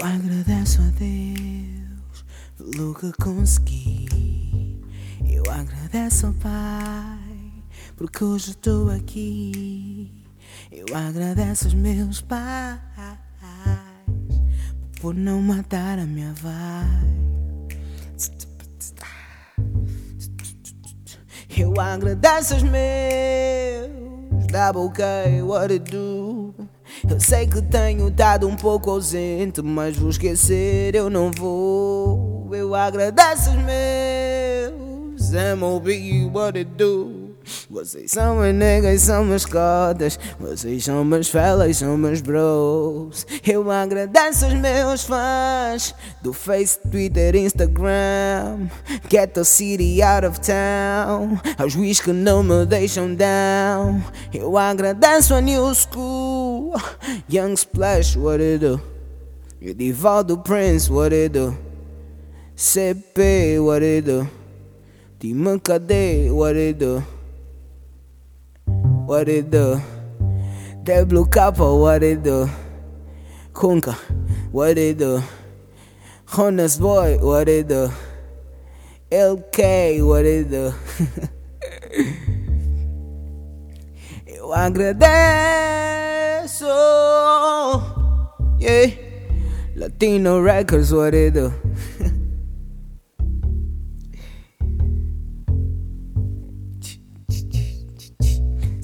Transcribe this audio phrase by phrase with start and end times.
[0.00, 2.24] Eu agradeço a Deus
[2.56, 4.80] pelo que consegui.
[5.30, 7.18] Eu agradeço ao Pai
[7.98, 10.24] porque hoje estou aqui.
[10.72, 12.80] Eu agradeço aos meus pais
[15.02, 17.20] por não matar a minha voz.
[21.58, 26.69] Eu agradeço aos meus double K, what it do?
[27.08, 32.48] Eu sei que tenho dado um pouco ausente, mas vou esquecer, eu não vou.
[32.52, 37.19] Eu agradeço aos meus MOB, what it do?
[37.70, 40.18] Vocês são meus niggas, são meus cotas.
[40.38, 43.26] Vocês são meus fellas, são meus bros.
[43.46, 48.68] Eu agradeço aos meus fãs do Face, Twitter, Instagram.
[49.10, 51.40] Get the city out of town.
[51.58, 54.02] Aos wish que não me deixam down.
[54.32, 56.74] Eu agradeço a New School.
[57.32, 58.80] Young Splash, what it do?
[59.60, 61.56] Edivaldo Prince, what it do?
[62.56, 64.28] CP, what it do?
[65.18, 67.02] Tima Cadê, what it do?
[69.10, 69.82] What it do?
[70.84, 72.48] That blue copper, what it do?
[73.52, 73.94] Kunka,
[74.52, 75.20] what it do?
[76.38, 77.90] Honest boy, what it do?
[79.10, 80.72] LK, what it do?
[84.28, 85.00] Eu agradeço,
[88.60, 88.94] yeah.
[89.74, 91.52] Latino Records, what it do?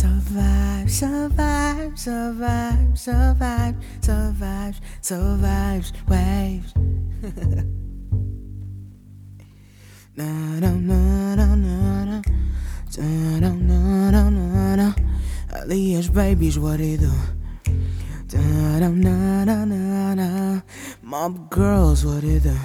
[0.00, 6.72] survive, survive, survive, survive, survive, survives waves.
[10.16, 10.24] na
[10.56, 12.22] na na na na na
[13.36, 14.88] na na na na na
[15.52, 17.12] Alias babies, what it do?
[18.28, 18.40] Da
[18.80, 20.62] da na na na na
[21.02, 22.56] Mob girls, what it do?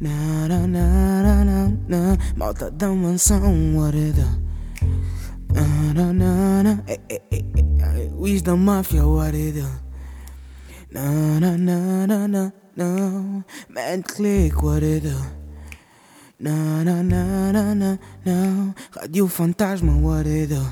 [0.00, 4.43] Na na na na na na Malta da mansão, what it do?
[5.94, 8.10] Na na na na, eh eh eh eh.
[8.18, 9.66] Wisdom mafia, what it do?
[10.90, 13.44] Na na na na na no.
[13.68, 15.14] Man click, what it do?
[16.40, 18.74] Na na na na na no.
[18.90, 20.66] Rádio fantasma, what it do?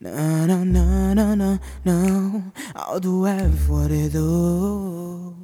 [0.00, 2.42] Na na na na na no.
[2.74, 5.36] Aldo F, what it do?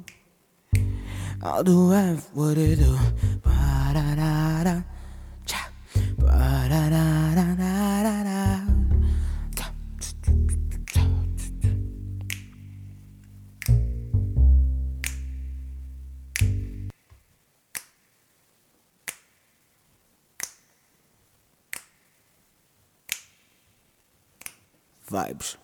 [1.41, 2.97] Aldo F, what it do?
[3.43, 4.46] Ba da da
[25.09, 25.57] Vibes.